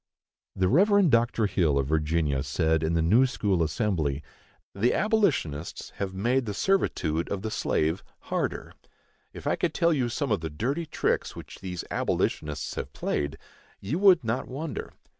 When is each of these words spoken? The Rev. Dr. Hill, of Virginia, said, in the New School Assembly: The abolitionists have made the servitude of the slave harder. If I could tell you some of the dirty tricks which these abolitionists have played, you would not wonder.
The 0.55 0.67
Rev. 0.67 1.11
Dr. 1.11 1.45
Hill, 1.45 1.77
of 1.77 1.85
Virginia, 1.85 2.41
said, 2.41 2.81
in 2.81 2.93
the 2.95 3.03
New 3.03 3.27
School 3.27 3.61
Assembly: 3.61 4.23
The 4.73 4.95
abolitionists 4.95 5.91
have 5.97 6.11
made 6.15 6.47
the 6.47 6.55
servitude 6.55 7.29
of 7.29 7.43
the 7.43 7.51
slave 7.51 8.03
harder. 8.21 8.73
If 9.31 9.45
I 9.45 9.55
could 9.55 9.75
tell 9.75 9.93
you 9.93 10.09
some 10.09 10.31
of 10.31 10.41
the 10.41 10.49
dirty 10.49 10.87
tricks 10.87 11.35
which 11.35 11.59
these 11.59 11.83
abolitionists 11.91 12.73
have 12.73 12.91
played, 12.93 13.37
you 13.79 13.99
would 13.99 14.23
not 14.23 14.47
wonder. 14.47 14.91